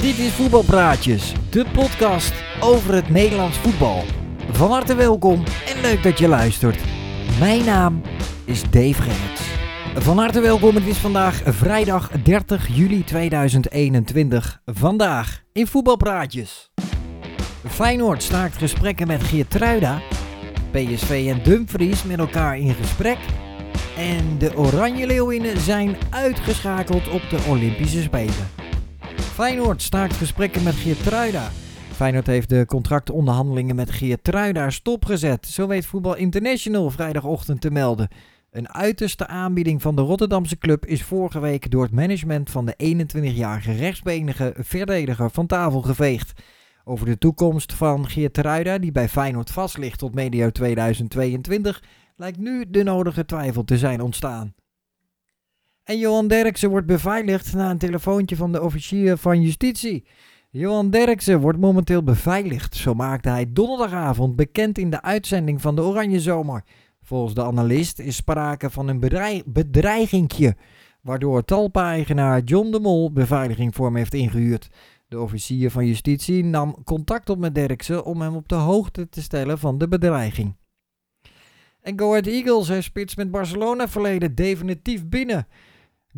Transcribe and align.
Dit 0.00 0.18
is 0.18 0.32
Voetbalpraatjes, 0.32 1.32
de 1.50 1.66
podcast 1.72 2.32
over 2.60 2.94
het 2.94 3.08
Nederlands 3.08 3.56
voetbal. 3.58 4.04
Van 4.50 4.70
harte 4.70 4.94
welkom 4.94 5.44
en 5.66 5.80
leuk 5.80 6.02
dat 6.02 6.18
je 6.18 6.28
luistert. 6.28 6.80
Mijn 7.38 7.64
naam 7.64 8.02
is 8.44 8.62
Dave 8.62 9.02
Gerrits. 9.02 9.40
Van 9.94 10.18
harte 10.18 10.40
welkom, 10.40 10.74
het 10.74 10.86
is 10.86 10.96
vandaag 10.96 11.42
vrijdag 11.44 12.10
30 12.10 12.76
juli 12.76 13.04
2021. 13.04 14.60
Vandaag 14.64 15.42
in 15.52 15.66
Voetbalpraatjes. 15.66 16.70
Feyenoord 17.66 18.22
staakt 18.22 18.56
gesprekken 18.56 19.06
met 19.06 19.22
Geertruida. 19.22 20.02
PSV 20.70 21.26
en 21.28 21.42
Dumfries 21.42 22.04
met 22.04 22.18
elkaar 22.18 22.58
in 22.58 22.74
gesprek. 22.74 23.18
En 23.96 24.38
de 24.38 24.56
Oranje 24.56 25.06
Leeuwinnen 25.06 25.60
zijn 25.60 25.96
uitgeschakeld 26.10 27.08
op 27.08 27.22
de 27.30 27.38
Olympische 27.48 28.02
Spelen. 28.02 28.59
Feyenoord 29.30 29.82
staakt 29.82 30.14
gesprekken 30.14 30.62
met 30.62 30.74
Geertruida. 30.74 31.50
Feyenoord 31.92 32.26
heeft 32.26 32.48
de 32.48 32.64
contractonderhandelingen 32.66 33.76
met 33.76 33.90
Geertruida 33.90 34.70
stopgezet. 34.70 35.46
Zo 35.46 35.66
weet 35.66 35.86
Voetbal 35.86 36.16
International 36.16 36.90
vrijdagochtend 36.90 37.60
te 37.60 37.70
melden. 37.70 38.08
Een 38.50 38.68
uiterste 38.68 39.26
aanbieding 39.26 39.82
van 39.82 39.96
de 39.96 40.02
Rotterdamse 40.02 40.58
club 40.58 40.86
is 40.86 41.02
vorige 41.02 41.40
week 41.40 41.70
door 41.70 41.82
het 41.82 41.92
management 41.92 42.50
van 42.50 42.66
de 42.66 42.74
21-jarige 43.04 43.72
rechtsbenige 43.72 44.54
verdediger 44.56 45.30
van 45.30 45.46
tafel 45.46 45.82
geveegd. 45.82 46.42
Over 46.84 47.06
de 47.06 47.18
toekomst 47.18 47.72
van 47.72 48.08
Geertruida, 48.08 48.78
die 48.78 48.92
bij 48.92 49.08
Feyenoord 49.08 49.50
vast 49.50 49.78
ligt 49.78 49.98
tot 49.98 50.14
medio 50.14 50.50
2022, 50.50 51.82
lijkt 52.16 52.38
nu 52.38 52.64
de 52.68 52.82
nodige 52.82 53.24
twijfel 53.24 53.64
te 53.64 53.78
zijn 53.78 54.00
ontstaan. 54.00 54.54
En 55.84 55.98
Johan 55.98 56.28
Derksen 56.28 56.70
wordt 56.70 56.86
beveiligd 56.86 57.54
na 57.54 57.70
een 57.70 57.78
telefoontje 57.78 58.36
van 58.36 58.52
de 58.52 58.62
officier 58.62 59.16
van 59.16 59.40
justitie. 59.40 60.06
Johan 60.50 60.90
Derksen 60.90 61.40
wordt 61.40 61.58
momenteel 61.58 62.02
beveiligd, 62.02 62.76
zo 62.76 62.94
maakte 62.94 63.28
hij 63.28 63.52
donderdagavond 63.52 64.36
bekend 64.36 64.78
in 64.78 64.90
de 64.90 65.02
uitzending 65.02 65.60
van 65.60 65.74
de 65.74 65.82
Oranje 65.82 66.20
Zomer. 66.20 66.64
Volgens 67.02 67.34
de 67.34 67.44
analist 67.44 67.98
is 67.98 68.16
sprake 68.16 68.70
van 68.70 68.88
een 68.88 69.00
bedreig 69.00 69.44
bedreigingje, 69.44 70.56
waardoor 71.02 71.44
talpa-eigenaar 71.44 72.42
John 72.42 72.70
de 72.70 72.80
Mol 72.80 73.12
beveiliging 73.12 73.74
voor 73.74 73.86
hem 73.86 73.96
heeft 73.96 74.14
ingehuurd. 74.14 74.68
De 75.08 75.20
officier 75.20 75.70
van 75.70 75.86
justitie 75.86 76.44
nam 76.44 76.84
contact 76.84 77.30
op 77.30 77.38
met 77.38 77.54
Derksen 77.54 78.04
om 78.04 78.20
hem 78.20 78.34
op 78.34 78.48
de 78.48 78.54
hoogte 78.54 79.08
te 79.08 79.22
stellen 79.22 79.58
van 79.58 79.78
de 79.78 79.88
bedreiging. 79.88 80.56
En 81.80 81.98
Go 81.98 82.14
Eagles 82.14 82.68
heeft 82.68 82.84
spits 82.84 83.16
met 83.16 83.30
Barcelona 83.30 83.88
verleden 83.88 84.34
definitief 84.34 85.06
binnen. 85.06 85.46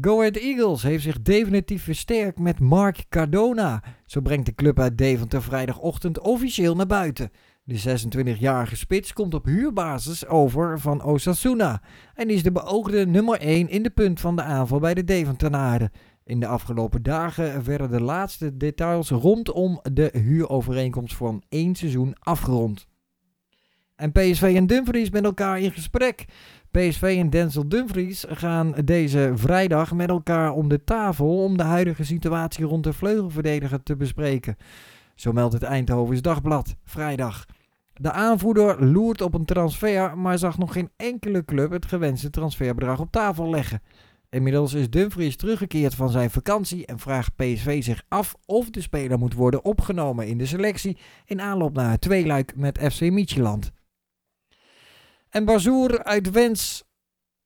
Go 0.00 0.18
Ahead 0.18 0.36
Eagles 0.36 0.82
heeft 0.82 1.02
zich 1.02 1.22
definitief 1.22 1.82
versterkt 1.82 2.38
met 2.38 2.60
Mark 2.60 3.04
Cardona. 3.08 3.82
Zo 4.06 4.20
brengt 4.20 4.46
de 4.46 4.54
club 4.54 4.80
uit 4.80 4.98
Deventer 4.98 5.42
vrijdagochtend 5.42 6.18
officieel 6.18 6.76
naar 6.76 6.86
buiten. 6.86 7.30
De 7.64 8.00
26-jarige 8.38 8.76
spits 8.76 9.12
komt 9.12 9.34
op 9.34 9.44
huurbasis 9.44 10.26
over 10.26 10.80
van 10.80 11.02
Osasuna 11.02 11.82
en 12.14 12.30
is 12.30 12.42
de 12.42 12.52
beoogde 12.52 13.06
nummer 13.06 13.40
1 13.40 13.68
in 13.68 13.82
de 13.82 13.90
punt 13.90 14.20
van 14.20 14.36
de 14.36 14.42
aanval 14.42 14.78
bij 14.78 14.94
de 14.94 15.04
Deventenaren. 15.04 15.90
In 16.24 16.40
de 16.40 16.46
afgelopen 16.46 17.02
dagen 17.02 17.64
werden 17.64 17.90
de 17.90 18.00
laatste 18.00 18.56
details 18.56 19.10
rondom 19.10 19.80
de 19.92 20.10
huurovereenkomst 20.12 21.14
voor 21.14 21.38
één 21.48 21.74
seizoen 21.74 22.14
afgerond. 22.18 22.86
En 23.96 24.12
PSV 24.12 24.52
en 24.56 24.66
Dumfries 24.66 25.10
met 25.10 25.24
elkaar 25.24 25.60
in 25.60 25.72
gesprek. 25.72 26.24
PSV 26.72 27.16
en 27.18 27.30
Denzel 27.30 27.68
Dumfries 27.68 28.24
gaan 28.28 28.74
deze 28.84 29.32
vrijdag 29.34 29.92
met 29.92 30.08
elkaar 30.08 30.52
om 30.52 30.68
de 30.68 30.84
tafel 30.84 31.42
om 31.44 31.56
de 31.56 31.62
huidige 31.62 32.04
situatie 32.04 32.64
rond 32.64 32.84
de 32.84 32.92
vleugelverdediger 32.92 33.82
te 33.82 33.96
bespreken. 33.96 34.56
Zo 35.14 35.32
meldt 35.32 35.52
het 35.52 35.62
Eindhovens 35.62 36.22
Dagblad 36.22 36.74
vrijdag. 36.84 37.46
De 37.92 38.12
aanvoerder 38.12 38.84
loert 38.84 39.20
op 39.20 39.34
een 39.34 39.44
transfer, 39.44 40.18
maar 40.18 40.38
zag 40.38 40.58
nog 40.58 40.72
geen 40.72 40.90
enkele 40.96 41.44
club 41.44 41.70
het 41.70 41.86
gewenste 41.86 42.30
transferbedrag 42.30 43.00
op 43.00 43.10
tafel 43.10 43.50
leggen. 43.50 43.82
Inmiddels 44.30 44.74
is 44.74 44.90
Dumfries 44.90 45.36
teruggekeerd 45.36 45.94
van 45.94 46.10
zijn 46.10 46.30
vakantie 46.30 46.86
en 46.86 46.98
vraagt 46.98 47.36
PSV 47.36 47.82
zich 47.82 48.02
af 48.08 48.34
of 48.46 48.70
de 48.70 48.80
speler 48.80 49.18
moet 49.18 49.34
worden 49.34 49.64
opgenomen 49.64 50.26
in 50.26 50.38
de 50.38 50.46
selectie 50.46 50.98
in 51.24 51.40
aanloop 51.40 51.74
naar 51.74 51.90
het 51.90 52.00
tweeluik 52.00 52.56
met 52.56 52.78
FC 52.92 53.00
Midtjylland. 53.00 53.72
En 55.32 55.44
Bazoer 55.44 56.04
uit 56.04 56.30
Wens 56.30 56.84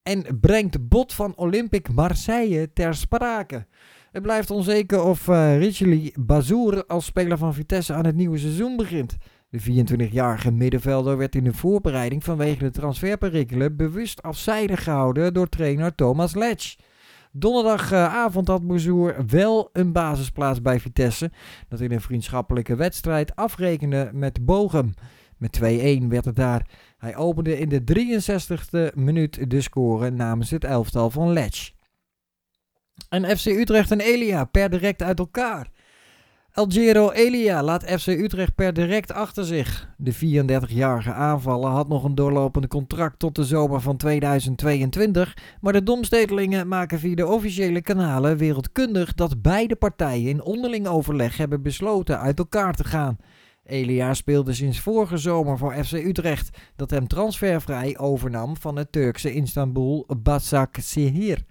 en 0.03 0.41
brengt 0.41 0.89
bot 0.89 1.13
van 1.13 1.37
Olympique 1.37 1.93
Marseille 1.93 2.73
ter 2.73 2.95
sprake. 2.95 3.67
Het 4.11 4.23
blijft 4.23 4.51
onzeker 4.51 5.03
of 5.03 5.27
uh, 5.29 5.59
Richely 5.59 6.15
Bazoer 6.21 6.87
als 6.87 7.05
speler 7.05 7.39
van 7.39 7.55
Vitesse 7.55 7.93
aan 7.93 8.07
het 8.07 8.15
nieuwe 8.15 8.39
seizoen 8.39 8.77
begint. 8.77 9.17
De 9.49 9.61
24-jarige 9.61 10.51
middenvelder 10.51 11.17
werd 11.17 11.35
in 11.35 11.45
de 11.45 11.53
voorbereiding 11.53 12.25
vanwege 12.25 12.59
de 12.59 12.71
transferperikelen 12.71 13.77
bewust 13.77 14.23
afzijdig 14.23 14.83
gehouden 14.83 15.35
door 15.35 15.49
trainer 15.49 15.95
Thomas 15.95 16.35
Letch. 16.35 16.77
Donderdagavond 17.33 18.49
had 18.49 18.67
Bazoer 18.67 19.15
wel 19.27 19.69
een 19.73 19.93
basisplaats 19.93 20.63
bij 20.63 20.81
Vitesse, 20.81 21.31
dat 21.69 21.81
in 21.81 21.93
een 21.93 22.01
vriendschappelijke 22.01 22.77
wedstrijd 22.77 23.37
afrekende 23.37 24.11
met 24.13 24.45
Bochum. 24.45 24.95
Met 25.37 25.61
2-1 26.03 26.07
werd 26.09 26.25
het 26.25 26.37
daar. 26.37 26.69
Hij 26.99 27.17
opende 27.17 27.59
in 27.59 27.69
de 27.69 27.81
63ste 27.81 28.95
minuut 28.95 29.51
de 29.51 29.61
score 29.61 30.11
namens 30.11 30.51
het 30.51 30.65
elftal 30.65 31.11
van 31.11 31.33
Letch. 31.33 31.71
En 33.09 33.37
FC 33.39 33.47
Utrecht 33.47 33.91
en 33.91 34.01
Elia 34.01 34.45
per 34.45 34.71
direct 34.71 35.03
uit 35.03 35.19
elkaar. 35.19 35.71
Algero 36.57 37.11
Elia 37.11 37.63
laat 37.63 37.85
FC 37.85 38.07
Utrecht 38.07 38.55
per 38.55 38.73
direct 38.73 39.13
achter 39.13 39.45
zich. 39.45 39.89
De 39.97 40.15
34-jarige 40.15 41.13
aanvaller 41.13 41.71
had 41.71 41.89
nog 41.89 42.05
een 42.05 42.15
doorlopende 42.15 42.69
contract 42.69 43.19
tot 43.19 43.35
de 43.35 43.45
zomer 43.45 43.81
van 43.81 43.97
2022, 43.97 45.37
maar 45.61 45.73
de 45.73 45.83
domstedelingen 45.83 46.69
maken 46.69 46.99
via 46.99 47.15
de 47.15 47.27
officiële 47.27 47.83
kanalen 47.83 48.37
wereldkundig 48.37 49.15
dat 49.15 49.43
beide 49.43 49.77
partijen 49.77 50.29
in 50.29 50.43
onderling 50.43 50.87
overleg 50.87 51.37
hebben 51.37 51.63
besloten 51.63 52.21
uit 52.21 52.39
elkaar 52.39 52.75
te 52.75 52.85
gaan. 52.85 53.17
Elia 53.67 54.15
speelde 54.15 54.53
sinds 54.53 54.81
vorige 54.81 55.17
zomer 55.17 55.59
voor 55.59 55.85
FC 55.85 55.93
Utrecht, 55.93 56.59
dat 56.77 56.91
hem 56.91 57.07
transfervrij 57.07 57.99
overnam 57.99 58.57
van 58.57 58.77
het 58.77 58.93
Turkse 58.93 59.33
Istanbul 59.33 60.07
Başakşehir. 60.23 61.45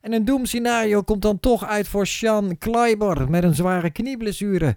En 0.00 0.12
een 0.12 0.24
doemscenario 0.24 1.02
komt 1.02 1.22
dan 1.22 1.40
toch 1.40 1.64
uit 1.64 1.88
voor 1.88 2.06
Sean 2.06 2.58
Kleiber 2.58 3.30
met 3.30 3.42
een 3.44 3.54
zware 3.54 3.90
knieblessure. 3.90 4.76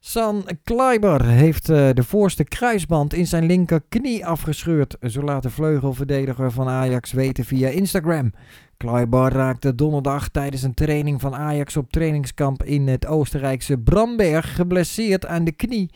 San 0.00 0.44
Kleiber 0.64 1.24
heeft 1.24 1.70
uh, 1.70 1.88
de 1.92 2.02
voorste 2.02 2.44
kruisband 2.44 3.14
in 3.14 3.26
zijn 3.26 3.46
linkerknie 3.46 4.26
afgescheurd, 4.26 4.96
zo 5.00 5.22
laat 5.22 5.42
de 5.42 5.50
vleugelverdediger 5.50 6.52
van 6.52 6.68
Ajax 6.68 7.12
weten 7.12 7.44
via 7.44 7.68
Instagram. 7.68 8.32
Kleiber 8.76 9.32
raakte 9.32 9.74
donderdag 9.74 10.28
tijdens 10.28 10.62
een 10.62 10.74
training 10.74 11.20
van 11.20 11.34
Ajax 11.34 11.76
op 11.76 11.90
trainingskamp 11.90 12.62
in 12.62 12.88
het 12.88 13.06
Oostenrijkse 13.06 13.78
Bramberg 13.78 14.54
geblesseerd 14.54 15.26
aan 15.26 15.44
de 15.44 15.52
knie 15.52 15.90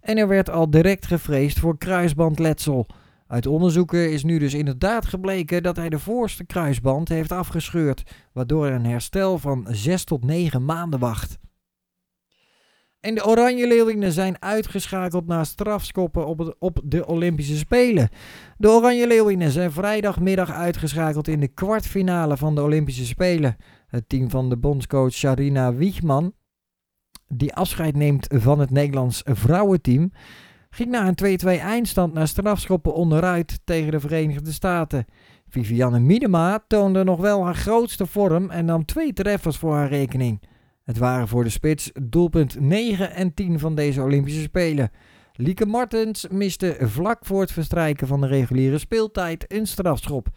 en 0.00 0.18
er 0.18 0.28
werd 0.28 0.50
al 0.50 0.70
direct 0.70 1.06
gevreesd 1.06 1.58
voor 1.58 1.78
kruisbandletsel. 1.78 2.86
Uit 3.26 3.46
onderzoeken 3.46 4.12
is 4.12 4.24
nu 4.24 4.38
dus 4.38 4.54
inderdaad 4.54 5.06
gebleken 5.06 5.62
dat 5.62 5.76
hij 5.76 5.88
de 5.88 5.98
voorste 5.98 6.44
kruisband 6.44 7.08
heeft 7.08 7.32
afgescheurd, 7.32 8.02
waardoor 8.32 8.66
een 8.66 8.86
herstel 8.86 9.38
van 9.38 9.66
6 9.70 10.04
tot 10.04 10.24
9 10.24 10.64
maanden 10.64 11.00
wacht. 11.00 11.40
En 13.02 13.14
de 13.14 13.26
Oranje 13.26 13.66
Leeuwinnen 13.66 14.12
zijn 14.12 14.42
uitgeschakeld 14.42 15.26
na 15.26 15.44
strafskoppen 15.44 16.26
op, 16.26 16.56
op 16.58 16.80
de 16.84 17.06
Olympische 17.06 17.56
Spelen. 17.56 18.08
De 18.56 18.68
Oranje 18.68 19.06
Leeuwinnen 19.06 19.50
zijn 19.50 19.72
vrijdagmiddag 19.72 20.50
uitgeschakeld 20.50 21.28
in 21.28 21.40
de 21.40 21.48
kwartfinale 21.48 22.36
van 22.36 22.54
de 22.54 22.62
Olympische 22.62 23.06
Spelen. 23.06 23.56
Het 23.86 24.08
team 24.08 24.30
van 24.30 24.48
de 24.48 24.56
bondscoach 24.56 25.12
Sharina 25.12 25.74
Wiegman, 25.74 26.32
die 27.28 27.54
afscheid 27.54 27.96
neemt 27.96 28.26
van 28.30 28.58
het 28.58 28.70
Nederlands 28.70 29.22
vrouwenteam, 29.24 30.12
ging 30.70 30.90
na 30.90 31.12
een 31.16 31.38
2-2 31.44 31.46
eindstand 31.46 32.12
naar 32.12 32.28
strafschoppen 32.28 32.94
onderuit 32.94 33.60
tegen 33.64 33.90
de 33.90 34.00
Verenigde 34.00 34.52
Staten. 34.52 35.04
Vivianne 35.48 35.98
Miedema 35.98 36.64
toonde 36.66 37.04
nog 37.04 37.20
wel 37.20 37.44
haar 37.44 37.54
grootste 37.54 38.06
vorm 38.06 38.50
en 38.50 38.64
nam 38.64 38.84
twee 38.84 39.12
treffers 39.12 39.56
voor 39.56 39.74
haar 39.74 39.88
rekening. 39.88 40.50
Het 40.84 40.98
waren 40.98 41.28
voor 41.28 41.44
de 41.44 41.50
spits 41.50 41.90
doelpunt 42.02 42.60
9 42.60 43.14
en 43.14 43.34
10 43.34 43.58
van 43.58 43.74
deze 43.74 44.02
Olympische 44.02 44.40
Spelen. 44.40 44.90
Lieke 45.32 45.66
Martens 45.66 46.26
miste 46.30 46.76
vlak 46.80 47.24
voor 47.24 47.40
het 47.40 47.52
verstrijken 47.52 48.06
van 48.06 48.20
de 48.20 48.26
reguliere 48.26 48.78
speeltijd 48.78 49.44
een 49.48 49.66
strafschop. 49.66 50.28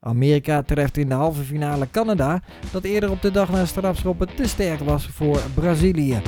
Amerika 0.00 0.62
treft 0.62 0.96
in 0.96 1.08
de 1.08 1.14
halve 1.14 1.42
finale 1.42 1.90
Canada, 1.90 2.42
dat 2.72 2.84
eerder 2.84 3.10
op 3.10 3.22
de 3.22 3.30
dag 3.30 3.50
na 3.50 3.64
strafschoppen 3.64 4.34
te 4.34 4.48
sterk 4.48 4.80
was 4.80 5.06
voor 5.06 5.40
Brazilië. 5.54 6.20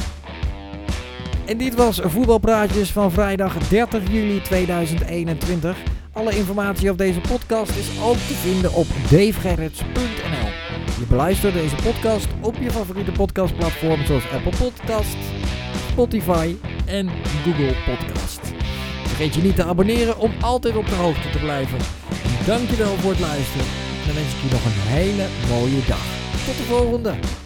En 1.46 1.58
dit 1.58 1.74
was 1.74 2.00
Voetbalpraatjes 2.04 2.92
van 2.92 3.12
vrijdag 3.12 3.68
30 3.68 4.10
juli 4.10 4.40
2021. 4.40 5.78
Alle 6.12 6.36
informatie 6.36 6.90
op 6.90 6.98
deze 6.98 7.20
podcast 7.20 7.76
is 7.76 8.00
ook 8.02 8.16
te 8.16 8.34
vinden 8.34 8.72
op 8.72 8.86
davegerrits.nl. 9.10 10.39
Je 11.00 11.06
beluistert 11.06 11.54
deze 11.54 11.74
podcast 11.74 12.28
op 12.40 12.56
je 12.60 12.70
favoriete 12.70 13.12
podcastplatform 13.12 14.04
zoals 14.04 14.30
Apple 14.30 14.56
Podcast, 14.58 15.16
Spotify 15.90 16.56
en 16.86 17.08
Google 17.44 17.74
Podcast. 17.86 18.40
Vergeet 19.04 19.34
je 19.34 19.42
niet 19.42 19.56
te 19.56 19.64
abonneren 19.64 20.18
om 20.18 20.32
altijd 20.40 20.76
op 20.76 20.86
de 20.86 20.94
hoogte 20.94 21.30
te 21.30 21.38
blijven. 21.38 21.78
Dankjewel 22.46 22.94
voor 22.96 23.10
het 23.10 23.20
luisteren. 23.20 23.66
Dan 24.06 24.14
wens 24.14 24.34
ik 24.34 24.42
je 24.42 24.50
nog 24.50 24.64
een 24.64 24.80
hele 24.96 25.26
mooie 25.48 25.86
dag. 25.86 26.06
Tot 26.46 26.56
de 26.56 26.62
volgende. 26.62 27.39